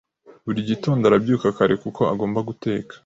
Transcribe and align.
Buri 0.45 0.61
gitondo 0.69 1.03
arabyuka 1.05 1.47
kare 1.57 1.73
kuko 1.83 2.01
agomba 2.13 2.39
guteka. 2.49 2.93